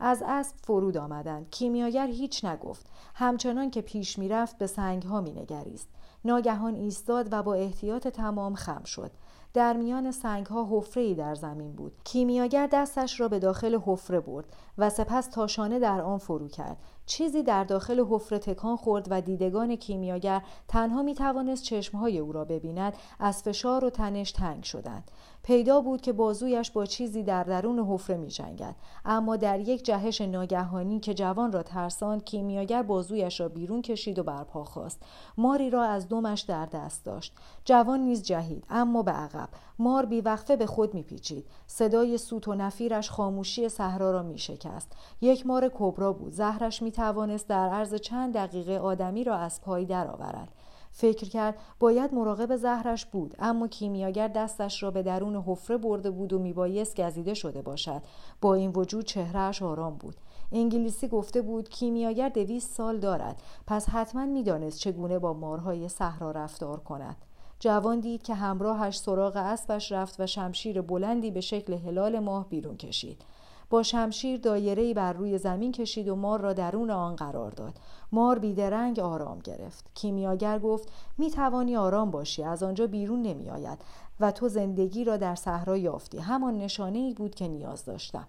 از 0.00 0.22
اسب 0.26 0.56
فرود 0.62 0.96
آمدند. 0.96 1.50
کیمیاگر 1.50 2.06
هیچ 2.06 2.44
نگفت. 2.44 2.86
همچنان 3.14 3.70
که 3.70 3.80
پیش 3.80 4.18
می‌رفت 4.18 4.58
به 4.58 4.66
سنگ 4.66 5.02
ها 5.02 5.20
مینگریست. 5.20 5.88
ناگهان 6.24 6.74
ایستاد 6.74 7.28
و 7.32 7.42
با 7.42 7.54
احتیاط 7.54 8.08
تمام 8.08 8.54
خم 8.54 8.84
شد. 8.84 9.10
در 9.54 9.76
میان 9.76 10.10
سنگ 10.10 10.46
ها 10.46 10.68
حفره 10.70 11.02
ای 11.02 11.14
در 11.14 11.34
زمین 11.34 11.72
بود. 11.72 11.92
کیمیاگر 12.04 12.66
دستش 12.66 13.20
را 13.20 13.28
به 13.28 13.38
داخل 13.38 13.78
حفره 13.86 14.20
برد 14.20 14.44
و 14.78 14.90
سپس 14.90 15.26
تاشانه 15.26 15.78
در 15.78 16.00
آن 16.00 16.18
فرو 16.18 16.48
کرد. 16.48 16.76
چیزی 17.06 17.42
در 17.42 17.64
داخل 17.64 18.04
حفره 18.10 18.38
تکان 18.38 18.76
خورد 18.76 19.06
و 19.10 19.20
دیدگان 19.20 19.76
کیمیاگر 19.76 20.42
تنها 20.68 21.02
می 21.02 21.14
توانست 21.14 21.62
چشمهای 21.62 22.18
او 22.18 22.32
را 22.32 22.44
ببیند 22.44 22.92
از 23.18 23.42
فشار 23.42 23.84
و 23.84 23.90
تنش 23.90 24.32
تنگ 24.32 24.64
شدند. 24.64 25.10
پیدا 25.42 25.80
بود 25.80 26.00
که 26.00 26.12
بازویش 26.12 26.70
با 26.70 26.86
چیزی 26.86 27.22
در 27.22 27.44
درون 27.44 27.78
حفره 27.78 28.16
می 28.16 28.28
جنگد. 28.28 28.76
اما 29.04 29.36
در 29.36 29.60
یک 29.60 29.84
جهش 29.84 30.20
ناگهانی 30.20 31.00
که 31.00 31.14
جوان 31.14 31.52
را 31.52 31.62
ترساند 31.62 32.24
کیمیاگر 32.24 32.82
بازویش 32.82 33.40
را 33.40 33.48
بیرون 33.48 33.82
کشید 33.82 34.18
و 34.18 34.22
برپا 34.22 34.64
خواست. 34.64 35.02
ماری 35.38 35.70
را 35.70 35.82
از 35.82 36.08
دمش 36.08 36.40
در 36.40 36.66
دست 36.66 37.04
داشت. 37.04 37.34
جوان 37.64 38.00
نیز 38.00 38.22
جهید 38.22 38.64
اما 38.70 39.02
به 39.02 39.10
عقب. 39.12 39.41
مار 39.78 40.06
بیوقفه 40.06 40.56
به 40.56 40.66
خود 40.66 40.94
میپیچید. 40.94 41.46
صدای 41.66 42.18
سوت 42.18 42.48
و 42.48 42.54
نفیرش 42.54 43.10
خاموشی 43.10 43.68
صحرا 43.68 44.10
را 44.10 44.22
میشکست. 44.22 44.92
یک 45.20 45.46
مار 45.46 45.70
کبرا 45.74 46.12
بود. 46.12 46.32
زهرش 46.32 46.82
می‌توانست 46.82 47.48
در 47.48 47.68
عرض 47.68 47.94
چند 47.94 48.34
دقیقه 48.34 48.78
آدمی 48.78 49.24
را 49.24 49.36
از 49.36 49.60
پای 49.60 49.84
درآورد. 49.84 50.48
فکر 50.94 51.28
کرد 51.28 51.58
باید 51.80 52.14
مراقب 52.14 52.56
زهرش 52.56 53.06
بود 53.06 53.34
اما 53.38 53.68
کیمیاگر 53.68 54.28
دستش 54.28 54.82
را 54.82 54.90
به 54.90 55.02
درون 55.02 55.36
حفره 55.36 55.76
برده 55.76 56.10
بود 56.10 56.32
و 56.32 56.38
میبایست 56.38 57.00
گزیده 57.00 57.34
شده 57.34 57.62
باشد. 57.62 58.02
با 58.40 58.54
این 58.54 58.70
وجود 58.70 59.04
چهرهش 59.04 59.62
آرام 59.62 59.94
بود. 59.94 60.16
انگلیسی 60.52 61.08
گفته 61.08 61.42
بود 61.42 61.68
کیمیاگر 61.68 62.28
دویست 62.28 62.74
سال 62.74 62.98
دارد. 62.98 63.42
پس 63.66 63.88
حتما 63.88 64.26
می‌دانست 64.26 64.78
چگونه 64.78 65.18
با 65.18 65.32
مارهای 65.32 65.88
صحرا 65.88 66.30
رفتار 66.30 66.80
کند. 66.80 67.16
جوان 67.62 68.00
دید 68.00 68.22
که 68.22 68.34
همراهش 68.34 68.98
سراغ 68.98 69.36
اسبش 69.36 69.92
رفت 69.92 70.20
و 70.20 70.26
شمشیر 70.26 70.80
بلندی 70.80 71.30
به 71.30 71.40
شکل 71.40 71.72
هلال 71.72 72.18
ماه 72.18 72.48
بیرون 72.48 72.76
کشید. 72.76 73.22
با 73.70 73.82
شمشیر 73.82 74.40
دایره‌ای 74.40 74.94
بر 74.94 75.12
روی 75.12 75.38
زمین 75.38 75.72
کشید 75.72 76.08
و 76.08 76.16
مار 76.16 76.40
را 76.40 76.52
درون 76.52 76.90
آن 76.90 77.16
قرار 77.16 77.50
داد. 77.50 77.74
مار 78.12 78.38
بیدرنگ 78.38 78.98
آرام 79.00 79.38
گرفت. 79.38 79.90
کیمیاگر 79.94 80.58
گفت 80.58 80.88
می 81.18 81.30
توانی 81.30 81.76
آرام 81.76 82.10
باشی 82.10 82.42
از 82.42 82.62
آنجا 82.62 82.86
بیرون 82.86 83.22
نمی 83.22 83.50
آید 83.50 83.78
و 84.20 84.30
تو 84.30 84.48
زندگی 84.48 85.04
را 85.04 85.16
در 85.16 85.34
صحرا 85.34 85.76
یافتی. 85.76 86.18
همان 86.18 86.58
نشانه 86.58 86.98
ای 86.98 87.14
بود 87.14 87.34
که 87.34 87.48
نیاز 87.48 87.84
داشتم. 87.84 88.28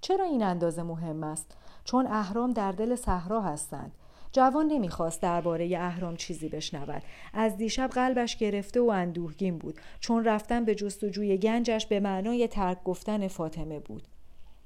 چرا 0.00 0.24
این 0.24 0.42
اندازه 0.42 0.82
مهم 0.82 1.24
است؟ 1.24 1.50
چون 1.84 2.06
اهرام 2.06 2.52
در 2.52 2.72
دل 2.72 2.96
صحرا 2.96 3.40
هستند. 3.40 3.92
جوان 4.34 4.66
نمی‌خواست 4.66 5.22
درباره 5.22 5.78
اهرام 5.78 6.16
چیزی 6.16 6.48
بشنود. 6.48 7.02
از 7.32 7.56
دیشب 7.56 7.90
قلبش 7.90 8.36
گرفته 8.36 8.80
و 8.80 8.84
اندوهگین 8.84 9.58
بود. 9.58 9.80
چون 10.00 10.24
رفتن 10.24 10.64
به 10.64 10.74
جستجوی 10.74 11.36
گنجش 11.36 11.86
به 11.86 12.00
معنای 12.00 12.48
ترک 12.48 12.84
گفتن 12.84 13.28
فاطمه 13.28 13.80
بود. 13.80 14.02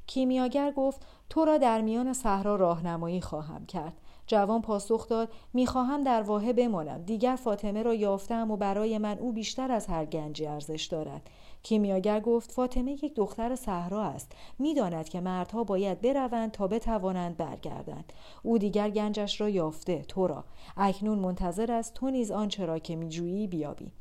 کیمیاگر 0.07 0.73
گفت 0.77 1.07
تو 1.31 1.45
را 1.45 1.59
در 1.59 1.81
میان 1.81 2.13
صحرا 2.13 2.57
راهنمایی 2.57 3.21
خواهم 3.21 3.67
کرد. 3.67 3.93
جوان 4.27 4.63
پاسخ 4.63 5.09
داد 5.09 5.33
می‌خواهم 5.55 6.05
در 6.05 6.23
واحه 6.23 6.53
بمانم. 6.53 7.03
دیگر 7.03 7.37
فاطمه 7.37 7.83
را 7.83 7.95
یافتم 7.95 8.51
و 8.51 8.57
برای 8.57 8.99
من 8.99 9.19
او 9.19 9.33
بیشتر 9.33 9.73
از 9.73 9.87
هر 9.87 10.05
گنجی 10.05 10.47
ارزش 10.47 10.85
دارد. 10.85 11.31
کیمیاگر 11.69 12.21
گفت 12.21 12.53
فاطمه 12.53 12.93
یک 12.93 13.15
دختر 13.15 13.57
صحرا 13.57 14.03
است. 14.03 14.33
می‌داند 14.59 15.09
که 15.09 15.21
مردها 15.21 15.65
باید 15.65 16.01
بروند 16.01 16.51
تا 16.51 16.67
بتوانند 16.67 17.37
برگردند. 17.37 18.13
او 18.43 18.59
دیگر 18.59 18.91
گنجش 18.91 19.41
را 19.41 19.49
یافته. 19.49 20.03
تو 20.09 20.27
را. 20.27 20.45
اکنون 20.77 21.19
منتظر 21.19 21.73
است 21.73 21.95
تو 21.95 22.11
نیز 22.11 22.31
آنچه 22.31 22.67
را 22.67 22.79
که 22.79 22.97
میجویی 22.97 23.47
بیابی. 23.47 23.93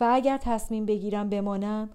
و 0.00 0.08
اگر 0.12 0.38
تصمیم 0.38 0.86
بگیرم 0.86 1.28
بمانم 1.28 1.90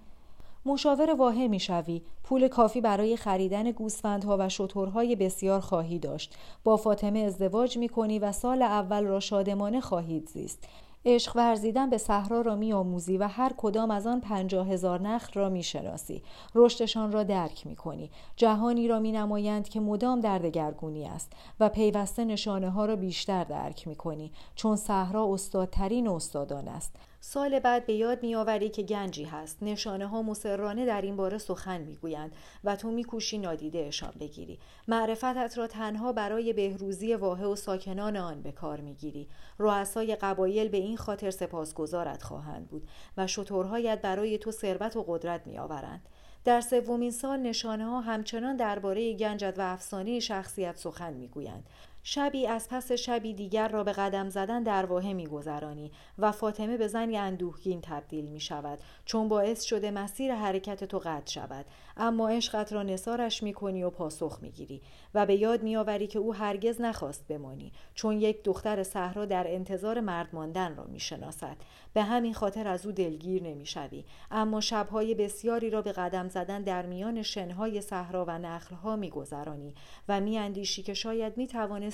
مشاور 0.65 1.15
واحه 1.15 1.47
می‌شوی. 1.47 2.01
پول 2.23 2.47
کافی 2.47 2.81
برای 2.81 3.17
خریدن 3.17 3.71
گوسفندها 3.71 4.37
و 4.39 4.49
شترهای 4.49 5.15
بسیار 5.15 5.59
خواهی 5.59 5.99
داشت. 5.99 6.37
با 6.63 6.77
فاطمه 6.77 7.19
ازدواج 7.19 7.77
می‌کنی 7.77 8.19
و 8.19 8.31
سال 8.31 8.61
اول 8.61 9.03
را 9.03 9.19
شادمانه 9.19 9.81
خواهید 9.81 10.29
زیست. 10.29 10.67
عشق 11.09 11.35
ورزیدن 11.35 11.89
به 11.89 11.97
صحرا 11.97 12.41
را 12.41 12.55
میآموزی 12.55 13.17
و 13.17 13.27
هر 13.27 13.53
کدام 13.57 13.91
از 13.91 14.07
آن 14.07 14.21
پنجاه 14.21 14.67
هزار 14.67 15.01
نخل 15.01 15.39
را 15.39 15.49
می‌شناسی. 15.49 16.23
رشدشان 16.55 17.11
را 17.11 17.23
درک 17.23 17.67
می‌کنی. 17.67 18.11
جهانی 18.35 18.87
را 18.87 18.99
مینمایند 18.99 19.69
که 19.69 19.79
مدام 19.79 20.19
در 20.19 20.39
دگرگونی 20.39 21.05
است 21.05 21.33
و 21.59 21.69
پیوسته 21.69 22.25
نشانه 22.25 22.69
ها 22.69 22.85
را 22.85 22.95
بیشتر 22.95 23.43
درک 23.43 23.87
می‌کنی. 23.87 24.31
چون 24.55 24.75
صحرا 24.75 25.33
استادترین 25.33 26.07
استادان 26.07 26.67
است. 26.67 26.95
سال 27.29 27.59
بعد 27.59 27.85
به 27.85 27.93
یاد 27.93 28.23
میآوری 28.23 28.69
که 28.69 28.83
گنجی 28.83 29.23
هست. 29.23 29.57
نشانه 29.61 30.07
ها 30.07 30.21
مسررانه 30.21 30.85
در 30.85 31.01
این 31.01 31.15
باره 31.15 31.37
سخن 31.37 31.81
می‌گویند 31.81 32.35
و 32.63 32.75
تو 32.75 32.91
میکوشی 32.91 33.37
نادیدهشان 33.37 34.13
بگیری. 34.19 34.59
معرفتت 34.87 35.53
را 35.57 35.67
تنها 35.67 36.13
برای 36.13 36.53
بهروزی 36.53 37.15
واحه 37.15 37.45
و 37.45 37.55
ساکنان 37.55 38.17
آن 38.17 38.41
به 38.41 38.51
کار 38.51 38.81
می‌گیری. 38.81 39.27
رؤسای 39.59 40.15
قبایل 40.15 40.67
به 40.67 40.77
این 40.77 40.97
خاطر 40.97 41.31
سپاسگزارت 41.31 42.23
خواهند 42.23 42.67
بود 42.67 42.87
و 43.17 43.27
شترهایت 43.27 44.01
برای 44.01 44.37
تو 44.37 44.51
ثروت 44.51 44.95
و 44.95 45.03
قدرت 45.07 45.47
میآورند. 45.47 46.09
در 46.45 46.61
سومین 46.61 47.11
سال 47.11 47.39
نشانه 47.39 47.85
ها 47.85 48.01
همچنان 48.01 48.55
درباره 48.55 49.13
گنجت 49.13 49.53
و 49.57 49.61
افسانه 49.61 50.19
شخصیت 50.19 50.77
سخن 50.77 51.13
می‌گویند. 51.13 51.69
شبی 52.09 52.47
از 52.47 52.67
پس 52.69 52.91
شبی 52.91 53.33
دیگر 53.33 53.67
را 53.67 53.83
به 53.83 53.91
قدم 53.91 54.29
زدن 54.29 54.63
در 54.63 54.85
واحه 54.85 55.13
میگذرانی 55.13 55.91
و 56.17 56.31
فاطمه 56.31 56.77
به 56.77 56.87
زنی 56.87 57.17
اندوهگین 57.17 57.81
تبدیل 57.81 58.25
می 58.25 58.39
شود 58.39 58.79
چون 59.05 59.27
باعث 59.27 59.63
شده 59.63 59.91
مسیر 59.91 60.35
حرکت 60.35 60.83
تو 60.83 60.99
قطع 60.99 61.31
شود 61.31 61.65
اما 61.97 62.29
عشقت 62.29 62.73
را 62.73 62.83
نسارش 62.83 63.43
می 63.43 63.53
کنی 63.53 63.83
و 63.83 63.89
پاسخ 63.89 64.39
می 64.41 64.51
گیری 64.51 64.81
و 65.13 65.25
به 65.25 65.35
یاد 65.35 65.63
می 65.63 65.77
آوری 65.77 66.07
که 66.07 66.19
او 66.19 66.33
هرگز 66.33 66.81
نخواست 66.81 67.27
بمانی 67.27 67.71
چون 67.93 68.21
یک 68.21 68.43
دختر 68.43 68.83
صحرا 68.83 69.25
در 69.25 69.45
انتظار 69.47 69.99
مرد 69.99 70.29
ماندن 70.33 70.75
را 70.75 70.83
می 70.83 70.99
شناسد 70.99 71.57
به 71.93 72.03
همین 72.03 72.33
خاطر 72.33 72.67
از 72.67 72.85
او 72.85 72.91
دلگیر 72.91 73.43
نمی 73.43 73.65
شوی. 73.65 74.05
اما 74.31 74.61
شبهای 74.61 75.15
بسیاری 75.15 75.69
را 75.69 75.81
به 75.81 75.91
قدم 75.91 76.29
زدن 76.29 76.63
در 76.63 76.85
میان 76.85 77.21
شنهای 77.21 77.81
صحرا 77.81 78.25
و 78.25 78.39
نخلها 78.39 78.95
می 78.95 79.09
گذرانی 79.09 79.75
و 80.09 80.21
می 80.21 80.37
اندیشی 80.37 80.83
که 80.83 80.93
شاید 80.93 81.37
می 81.37 81.47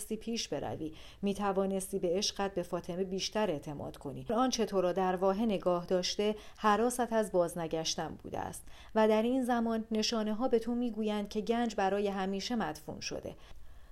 توانستی 0.03 0.17
پیش 0.17 0.47
بروی. 0.47 0.93
می 1.21 1.33
توانستی 1.33 1.99
به 1.99 2.07
عشقت 2.07 2.53
به 2.53 2.63
فاطمه 2.63 3.03
بیشتر 3.03 3.51
اعتماد 3.51 3.97
کنی. 3.97 4.25
آنچه 4.29 4.65
تو 4.65 4.81
را 4.81 4.91
در 4.91 5.15
واه 5.15 5.41
نگاه 5.41 5.85
داشته 5.85 6.35
حراست 6.57 7.13
از 7.13 7.31
بازنگشتن 7.31 8.17
بوده 8.23 8.39
است. 8.39 8.63
و 8.95 9.07
در 9.07 9.21
این 9.21 9.43
زمان 9.43 9.85
نشانه 9.91 10.33
ها 10.33 10.47
به 10.47 10.59
تو 10.59 10.75
می‌گویند 10.75 11.29
که 11.29 11.41
گنج 11.41 11.75
برای 11.75 12.07
همیشه 12.07 12.55
مدفون 12.55 12.99
شده. 12.99 13.35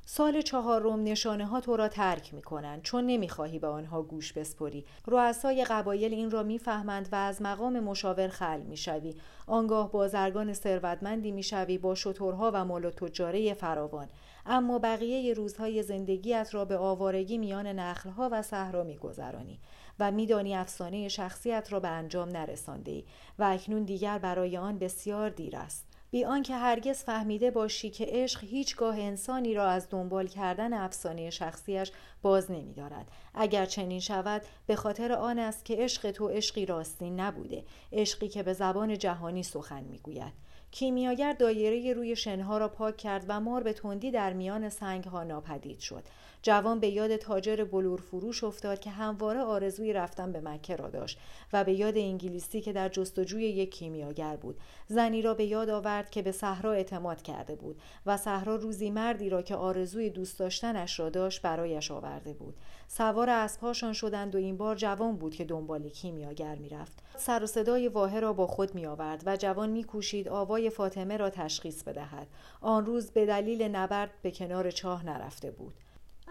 سال 0.06 0.42
چهارم 0.42 1.04
نشانه 1.04 1.46
ها 1.46 1.60
تو 1.60 1.76
را 1.76 1.88
ترک 1.88 2.34
می 2.34 2.42
کنند 2.42 2.82
چون 2.82 3.06
نمی‌خواهی 3.06 3.60
به 3.60 3.68
آنها 3.68 4.02
گوش 4.02 4.34
بسپری. 4.34 4.86
رؤسای 5.08 5.66
قبایل 5.66 6.14
این 6.14 6.32
را 6.32 6.44
می‌فهمند 6.44 7.10
و 7.12 7.16
از 7.16 7.42
مقام 7.42 7.80
مشاور 7.80 8.28
خل 8.28 8.62
می‌شوی. 8.62 9.16
آنگاه 9.48 9.92
بازرگان 9.92 10.54
ثروتمندی 10.54 11.32
می‌شوی 11.32 11.78
با 11.78 11.96
شترها 11.96 12.52
و 12.54 12.66
مال 12.66 12.86
و 12.86 12.92
تجاره 12.92 13.54
فراوان. 13.54 14.08
اما 14.46 14.80
بقیه 14.80 15.34
روزهای 15.34 15.84
زندگیت 15.84 16.50
را 16.52 16.66
به 16.66 16.78
آوارگی 16.78 17.38
میان 17.38 17.68
نخلها 17.68 18.30
و 18.32 18.42
صحرا 18.42 18.84
میگذرانی 18.84 19.60
و 20.00 20.12
میدانی 20.12 20.56
افسانه 20.56 21.08
شخصیت 21.08 21.68
را 21.72 21.80
به 21.80 21.88
انجام 21.88 22.30
نرسانده 22.30 22.92
ای. 22.92 23.04
و 23.40 23.44
اکنون 23.44 23.84
دیگر 23.84 24.18
برای 24.18 24.58
آن 24.58 24.80
بسیار 24.80 25.30
دیر 25.30 25.58
است. 25.58 25.91
بی 26.12 26.26
آنکه 26.26 26.56
هرگز 26.56 27.04
فهمیده 27.04 27.52
باشی 27.52 27.90
که 27.90 28.06
عشق 28.10 28.44
هیچگاه 28.44 29.00
انسانی 29.00 29.54
را 29.54 29.68
از 29.68 29.88
دنبال 29.90 30.28
کردن 30.28 30.74
افسانه 30.74 31.30
شخصیش 31.30 31.92
باز 32.22 32.52
نمیدارد. 32.52 33.12
اگر 33.34 33.66
چنین 33.66 34.00
شود 34.00 34.42
به 34.68 34.76
خاطر 34.76 35.12
آن 35.12 35.40
است 35.40 35.66
که 35.66 35.76
عشق 35.76 36.12
تو 36.12 36.28
عشقی 36.28 36.66
راستین 36.66 37.20
نبوده 37.20 37.64
عشقی 37.94 38.28
که 38.28 38.44
به 38.44 38.54
زبان 38.54 38.98
جهانی 38.98 39.44
سخن 39.44 39.84
می‌گوید. 39.84 40.34
کیمیاگر 40.72 41.34
دایره 41.34 41.94
روی 41.94 42.16
شنها 42.16 42.58
را 42.58 42.68
پاک 42.68 42.98
کرد 42.98 43.26
و 43.28 43.40
مار 43.40 43.64
به 43.64 43.74
تندی 43.74 44.12
در 44.12 44.34
میان 44.34 44.70
سنگ 44.70 45.04
ها 45.04 45.24
ناپدید 45.24 45.80
شد. 45.80 46.04
جوان 46.44 46.80
به 46.80 46.88
یاد 46.88 47.16
تاجر 47.16 47.64
بلور 47.64 48.02
فروش 48.02 48.44
افتاد 48.44 48.80
که 48.80 48.90
همواره 48.90 49.40
آرزوی 49.40 49.94
رفتن 49.94 50.32
به 50.32 50.42
مکه 50.42 50.76
را 50.76 50.90
داشت 50.90 51.20
و 51.54 51.64
به 51.64 51.74
یاد 51.74 51.98
انگلیسی 51.98 52.62
که 52.62 52.74
در 52.74 52.90
جستجوی 52.90 53.44
یک 53.44 53.72
کیمیاگر 53.72 54.36
بود. 54.36 54.60
زنی 54.88 55.22
را 55.22 55.34
به 55.34 55.46
یاد 55.46 55.70
آورد 55.70 56.10
که 56.10 56.22
به 56.22 56.32
صحرا 56.32 56.74
اعتماد 56.74 57.22
کرده 57.22 57.56
بود 57.56 57.82
و 58.06 58.18
صحرا 58.18 58.56
روزی 58.56 58.90
مردی 58.90 59.30
را 59.30 59.42
که 59.42 59.56
آرزوی 59.56 60.10
دوست 60.10 60.40
داشتنش 60.40 61.00
را 61.00 61.10
داشت 61.10 61.42
برایش 61.42 61.92
آورده 61.92 62.34
بود. 62.34 62.56
سوار 62.88 63.30
اسبهاشان 63.30 63.94
شدند 63.94 64.36
و 64.36 64.38
این 64.38 64.58
بار 64.58 64.76
جوان 64.76 65.16
بود 65.16 65.36
که 65.36 65.46
دنبال 65.46 65.90
کیمیاگر 65.90 66.56
می‌رفت. 66.56 67.04
سر 67.18 67.44
و 67.44 67.48
صدای 67.48 67.88
واحه 67.88 68.20
را 68.20 68.34
با 68.34 68.48
خود 68.48 68.76
می 68.76 68.86
آورد 68.86 69.24
و 69.26 69.38
جوان 69.38 69.70
میکوشید 69.70 70.30
آوای 70.30 70.70
فاطمه 70.70 71.18
را 71.18 71.30
تشخیص 71.30 71.84
بدهد. 71.84 72.28
آن 72.62 72.86
روز 72.86 73.12
به 73.12 73.26
دلیل 73.26 73.62
نبرد 73.62 74.12
به 74.22 74.32
کنار 74.32 74.72
چاه 74.72 75.06
نرفته 75.06 75.52
بود. 75.52 75.74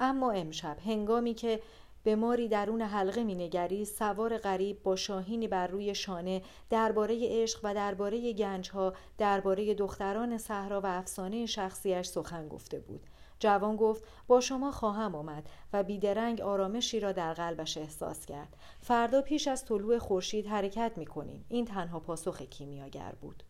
اما 0.00 0.32
امشب 0.32 0.76
هنگامی 0.86 1.34
که 1.34 1.60
به 2.04 2.16
ماری 2.16 2.48
درون 2.48 2.82
حلقه 2.82 3.24
مینگری 3.24 3.84
سوار 3.84 4.38
غریب 4.38 4.82
با 4.82 4.96
شاهینی 4.96 5.48
بر 5.48 5.66
روی 5.66 5.94
شانه 5.94 6.42
درباره 6.70 7.18
عشق 7.22 7.60
و 7.62 7.74
درباره 7.74 8.32
گنجها 8.32 8.94
درباره 9.18 9.74
دختران 9.74 10.38
صحرا 10.38 10.80
و 10.80 10.86
افسانه 10.86 11.46
شخصیش 11.46 12.06
سخن 12.06 12.48
گفته 12.48 12.80
بود. 12.80 13.06
جوان 13.38 13.76
گفت 13.76 14.04
با 14.26 14.40
شما 14.40 14.72
خواهم 14.72 15.14
آمد 15.14 15.48
و 15.72 15.82
بیدرنگ 15.82 16.40
آرامشی 16.40 17.00
را 17.00 17.12
در 17.12 17.32
قلبش 17.32 17.76
احساس 17.76 18.26
کرد. 18.26 18.56
فردا 18.80 19.22
پیش 19.22 19.48
از 19.48 19.64
طلوع 19.64 19.98
خورشید 19.98 20.46
حرکت 20.46 20.92
می 20.96 21.06
کنیم 21.06 21.44
این 21.48 21.64
تنها 21.64 22.00
پاسخ 22.00 22.42
کیمیاگر 22.42 23.12
بود. 23.20 23.42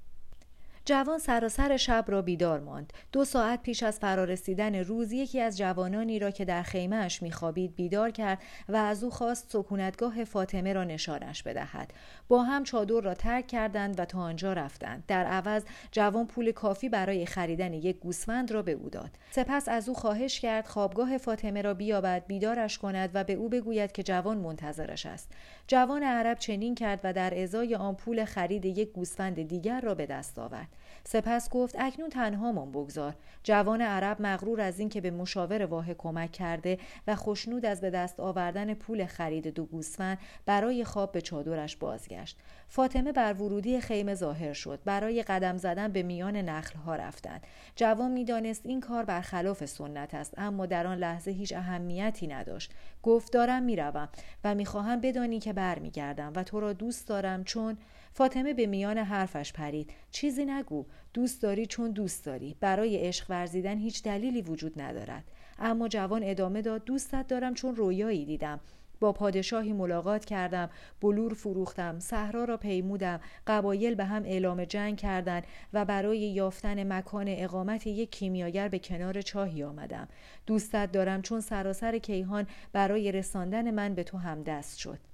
جوان 0.90 1.18
سراسر 1.18 1.76
شب 1.76 2.04
را 2.09 2.23
بیدار 2.23 2.61
ماند. 2.61 2.92
دو 3.12 3.25
ساعت 3.25 3.62
پیش 3.62 3.82
از 3.82 3.99
فرارسیدن 3.99 4.75
روز 4.75 5.12
یکی 5.12 5.40
از 5.40 5.59
جوانانی 5.59 6.18
را 6.18 6.30
که 6.30 6.44
در 6.44 6.62
خیمهاش 6.62 7.23
میخوابید 7.23 7.76
بیدار 7.76 8.11
کرد 8.11 8.38
و 8.68 8.76
از 8.76 9.04
او 9.04 9.11
خواست 9.11 9.52
سکونتگاه 9.52 10.25
فاطمه 10.25 10.73
را 10.73 10.85
نشانش 10.85 11.42
بدهد. 11.42 11.92
با 12.28 12.42
هم 12.42 12.64
چادر 12.64 13.00
را 13.00 13.14
ترک 13.14 13.47
کردند 13.47 14.00
و 14.00 14.04
تا 14.04 14.18
آنجا 14.18 14.52
رفتند. 14.52 15.04
در 15.09 15.25
عوض 15.25 15.64
جوان 15.92 16.26
پول 16.26 16.52
کافی 16.52 16.88
برای 16.88 17.26
خریدن 17.26 17.73
یک 17.73 18.00
گوسفند 18.00 18.52
را 18.52 18.62
به 18.62 18.73
او 18.73 18.88
داد. 18.88 19.11
سپس 19.30 19.68
از 19.68 19.88
او 19.88 19.94
خواهش 19.94 20.40
کرد 20.40 20.66
خوابگاه 20.66 21.18
فاطمه 21.18 21.62
را 21.62 21.75
بیابد 21.75 22.26
بیدارش 22.26 22.78
کند 22.78 23.11
و 23.14 23.25
به 23.25 23.32
او 23.32 23.49
بگوید 23.49 23.92
که 23.92 24.02
جوان 24.02 24.38
منتظرش 24.38 25.06
است. 25.06 25.32
جوان 25.66 26.02
عرب 26.02 26.38
چنین 26.38 26.75
کرد 26.75 27.00
و 27.04 27.12
در 27.12 27.42
ازای 27.42 27.75
آن 27.75 27.94
پول 27.94 28.25
خرید 28.25 28.64
یک 28.64 28.92
گوسفند 28.92 29.42
دیگر 29.42 29.80
را 29.80 29.94
به 29.94 30.06
دست 30.06 30.38
آورد. 30.38 30.80
سپس 31.04 31.50
گفت 31.50 31.76
اکنون 31.78 32.11
تنهامان 32.11 32.71
بگذار. 32.71 33.14
جوان 33.42 33.80
عرب 33.80 34.23
مغرور 34.23 34.61
از 34.61 34.78
اینکه 34.78 35.00
به 35.00 35.11
مشاور 35.11 35.66
واه 35.66 35.95
کمک 35.95 36.33
کرده 36.33 36.78
و 37.07 37.16
خوشنود 37.16 37.66
از 37.66 37.80
به 37.80 37.90
دست 37.90 38.21
آوردن 38.21 38.75
پول 38.75 39.07
خرید 39.07 39.49
دو 39.49 39.64
گوسفند 39.64 40.19
برای 40.47 40.85
خواب 40.85 41.12
به 41.12 41.21
چادرش 41.21 41.76
بازگشت. 41.76 42.38
فاطمه 42.69 43.12
بر 43.12 43.33
ورودی 43.33 43.80
خیمه 43.80 44.14
ظاهر 44.14 44.52
شد. 44.52 44.80
برای 44.85 45.23
قدم 45.23 45.57
زدن 45.57 45.88
به 45.88 46.02
میان 46.02 46.37
نخلها 46.37 46.97
رفتند. 46.97 47.47
جوان 47.76 48.11
می‌دانست 48.11 48.66
این 48.66 48.80
کار 48.80 49.04
برخلاف 49.04 49.64
سنت 49.64 50.14
است 50.14 50.35
اما 50.38 50.66
در 50.66 50.87
آن 50.87 50.99
لحظه 50.99 51.30
هیچ 51.30 51.52
اهمیتی 51.52 52.26
نداشت. 52.26 52.73
گفت 53.02 53.33
دارم 53.33 53.62
می‌روم 53.62 54.09
و 54.45 54.54
می‌خواهم 54.54 55.00
بدانی 55.00 55.40
که 55.40 55.52
برمیگردم 55.52 56.33
و 56.37 56.42
تو 56.42 56.61
را 56.61 56.73
دوست 56.73 57.09
دارم 57.09 57.45
چون 57.45 57.76
فاطمه 58.12 58.55
به 58.55 58.67
میان 58.67 58.99
حرفش 58.99 59.52
پرید. 59.52 59.90
چیزی 60.11 60.45
نگو. 60.45 60.87
دوست 61.14 61.43
داری 61.43 61.67
چون 61.67 61.90
دوست 61.90 62.25
داری. 62.25 62.57
برای 62.61 62.97
عشق 62.97 63.26
ورزیدن 63.29 63.79
هیچ 63.79 64.02
دلیلی 64.02 64.43
وجود 64.43 64.81
ندارد. 64.81 65.25
اما 65.59 65.88
جوان 65.88 66.23
ادامه 66.25 66.62
داد 66.62 66.85
دوستت 66.85 67.26
دارم 67.26 67.55
چون 67.55 67.76
رویایی 67.76 68.25
دیدم. 68.25 68.61
با 69.00 69.12
پادشاهی 69.12 69.73
ملاقات 69.73 70.25
کردم 70.25 70.71
بلور 71.00 71.35
فروختم 71.35 71.99
صحرا 71.99 72.45
را 72.45 72.57
پیمودم 72.57 73.21
قبایل 73.47 73.95
به 73.95 74.05
هم 74.05 74.23
اعلام 74.25 74.64
جنگ 74.64 74.97
کردند 74.97 75.45
و 75.73 75.85
برای 75.85 76.19
یافتن 76.19 76.93
مکان 76.93 77.25
اقامت 77.29 77.87
یک 77.87 78.11
کیمیاگر 78.11 78.69
به 78.69 78.79
کنار 78.79 79.23
چاهی 79.23 79.62
آمدم. 79.62 80.09
دوستت 80.47 80.93
دارم 80.93 81.23
چون 81.23 81.40
سراسر 81.40 81.99
کیهان 81.99 82.47
برای 82.73 83.12
رساندن 83.12 83.71
من 83.71 83.95
به 83.95 84.05
تو 84.05 84.19
همدست 84.19 84.79
شد. 84.79 85.10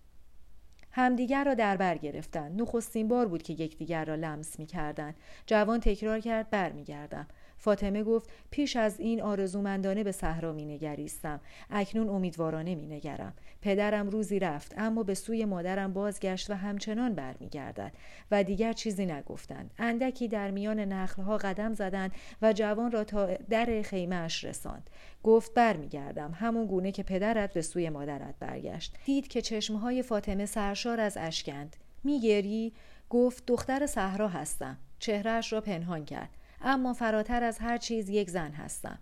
همدیگر 0.98 1.44
را 1.44 1.54
در 1.54 1.76
بر 1.76 1.96
گرفتند 1.96 2.62
نخستین 2.62 3.08
بار 3.08 3.28
بود 3.28 3.42
که 3.42 3.52
یکدیگر 3.52 4.04
را 4.04 4.14
لمس 4.14 4.58
می 4.58 4.66
کردن. 4.66 5.14
جوان 5.46 5.80
تکرار 5.80 6.20
کرد 6.20 6.50
برمیگردم 6.50 7.26
فاطمه 7.58 8.02
گفت 8.02 8.30
پیش 8.50 8.76
از 8.76 9.00
این 9.00 9.22
آرزومندانه 9.22 10.04
به 10.04 10.12
صحرا 10.12 10.52
می 10.52 10.64
نگریستم. 10.64 11.40
اکنون 11.70 12.08
امیدوارانه 12.08 12.74
می 12.74 12.86
نگرم. 12.86 13.32
پدرم 13.62 14.08
روزی 14.10 14.38
رفت 14.38 14.74
اما 14.78 15.02
به 15.02 15.14
سوی 15.14 15.44
مادرم 15.44 15.92
بازگشت 15.92 16.50
و 16.50 16.54
همچنان 16.54 17.14
برمیگردد 17.14 17.92
و 18.30 18.44
دیگر 18.44 18.72
چیزی 18.72 19.06
نگفتند. 19.06 19.70
اندکی 19.78 20.28
در 20.28 20.50
میان 20.50 20.80
نخلها 20.80 21.36
قدم 21.36 21.72
زدند 21.72 22.12
و 22.42 22.52
جوان 22.52 22.92
را 22.92 23.04
تا 23.04 23.26
در 23.50 23.82
خیمهاش 23.82 24.44
رساند. 24.44 24.90
گفت 25.22 25.54
برمیگردم. 25.54 26.32
همون 26.34 26.66
گونه 26.66 26.92
که 26.92 27.02
پدرت 27.02 27.52
به 27.52 27.62
سوی 27.62 27.90
مادرت 27.90 28.34
برگشت. 28.40 28.94
دید 29.04 29.28
که 29.28 29.42
چشمهای 29.42 30.02
فاطمه 30.02 30.46
سرشار 30.46 31.00
از 31.00 31.16
اشکند. 31.20 31.76
میگری؟ 32.04 32.72
گفت 33.10 33.46
دختر 33.46 33.86
صحرا 33.86 34.28
هستم. 34.28 34.78
چهرهش 34.98 35.52
را 35.52 35.60
پنهان 35.60 36.04
کرد. 36.04 36.30
اما 36.68 36.92
فراتر 36.92 37.44
از 37.44 37.58
هر 37.58 37.76
چیز 37.76 38.08
یک 38.08 38.30
زن 38.30 38.52
هستم. 38.52 38.98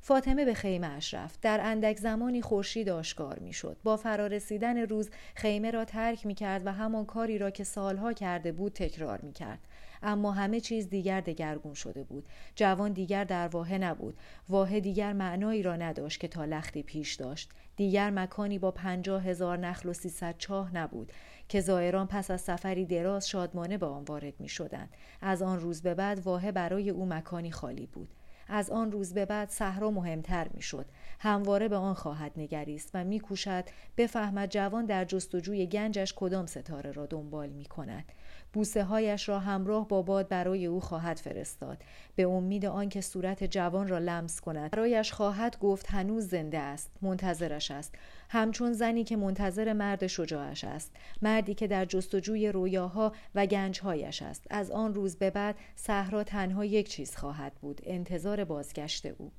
فاطمه 0.00 0.44
به 0.44 0.54
خیمه 0.54 0.86
اش 0.86 1.14
رفت. 1.14 1.40
در 1.40 1.60
اندک 1.62 1.96
زمانی 1.96 2.42
خورشید 2.42 2.88
آشکار 2.88 3.38
می‌شد. 3.38 3.76
با 3.84 3.96
فرارسیدن 3.96 4.78
روز 4.78 5.10
خیمه 5.34 5.70
را 5.70 5.84
ترک 5.84 6.26
می 6.26 6.34
کرد 6.34 6.66
و 6.66 6.72
همان 6.72 7.04
کاری 7.04 7.38
را 7.38 7.50
که 7.50 7.64
سالها 7.64 8.12
کرده 8.12 8.52
بود 8.52 8.72
تکرار 8.72 9.20
می 9.20 9.32
کرد 9.32 9.58
اما 10.02 10.32
همه 10.32 10.60
چیز 10.60 10.88
دیگر 10.88 11.20
دگرگون 11.20 11.74
شده 11.74 12.02
بود. 12.02 12.26
جوان 12.56 12.92
دیگر 12.92 13.24
در 13.24 13.48
واحه 13.48 13.78
نبود. 13.78 14.18
واحه 14.48 14.80
دیگر 14.80 15.12
معنایی 15.12 15.62
را 15.62 15.76
نداشت 15.76 16.20
که 16.20 16.28
تا 16.28 16.44
لختی 16.44 16.82
پیش 16.82 17.14
داشت. 17.14 17.50
دیگر 17.76 18.10
مکانی 18.10 18.58
با 18.58 18.70
پنجاه 18.70 19.24
هزار 19.24 19.58
نخل 19.58 19.88
و 19.88 19.92
سیصد 19.92 20.34
چاه 20.38 20.74
نبود. 20.74 21.12
که 21.48 21.60
زائران 21.60 22.06
پس 22.06 22.30
از 22.30 22.40
سفری 22.40 22.86
دراز 22.86 23.28
شادمانه 23.28 23.78
به 23.78 23.86
آن 23.86 24.04
وارد 24.04 24.40
می 24.40 24.48
شدند. 24.48 24.88
از 25.20 25.42
آن 25.42 25.60
روز 25.60 25.82
به 25.82 25.94
بعد 25.94 26.18
واحه 26.18 26.52
برای 26.52 26.90
او 26.90 27.06
مکانی 27.06 27.50
خالی 27.50 27.86
بود. 27.86 28.08
از 28.48 28.70
آن 28.70 28.92
روز 28.92 29.14
به 29.14 29.26
بعد 29.26 29.48
صحرا 29.48 29.90
مهمتر 29.90 30.48
می‌شد. 30.54 30.86
همواره 31.18 31.68
به 31.68 31.76
آن 31.76 31.94
خواهد 31.94 32.32
نگریست 32.36 32.90
و 32.94 33.04
میکوشد 33.04 33.64
بفهمد 33.96 34.50
جوان 34.50 34.86
در 34.86 35.04
جستجوی 35.04 35.66
گنجش 35.66 36.14
کدام 36.16 36.46
ستاره 36.46 36.92
را 36.92 37.06
دنبال 37.06 37.48
می 37.48 37.64
کند 37.64 38.04
بوسه 38.52 38.84
هایش 38.84 39.28
را 39.28 39.38
همراه 39.38 39.88
با 39.88 40.02
باد 40.02 40.28
برای 40.28 40.66
او 40.66 40.80
خواهد 40.80 41.16
فرستاد. 41.18 41.82
به 42.16 42.22
امید 42.22 42.66
آنکه 42.66 43.00
صورت 43.00 43.44
جوان 43.44 43.88
را 43.88 43.98
لمس 43.98 44.40
کند 44.40 44.70
برایش 44.70 45.12
خواهد 45.12 45.58
گفت 45.58 45.86
هنوز 45.90 46.28
زنده 46.28 46.58
است. 46.58 46.90
منتظرش 47.02 47.70
است. 47.70 47.94
همچون 48.34 48.72
زنی 48.72 49.04
که 49.04 49.16
منتظر 49.16 49.72
مرد 49.72 50.06
شجاعش 50.06 50.64
است 50.64 50.92
مردی 51.22 51.54
که 51.54 51.66
در 51.66 51.84
جستجوی 51.84 52.52
رویاها 52.52 53.12
و 53.34 53.46
گنجهایش 53.46 54.22
است. 54.22 54.46
از 54.50 54.70
آن 54.70 54.94
روز 54.94 55.16
به 55.16 55.30
بعد 55.30 55.56
صحرا 55.76 56.24
تنها 56.24 56.64
یک 56.64 56.88
چیز 56.88 57.16
خواهد 57.16 57.54
بود 57.54 57.80
انتظار 57.84 58.44
بازگشت 58.44 59.06
او. 59.06 59.32